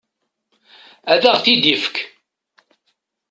[1.13, 1.95] Ad aɣ-t-id-ifek.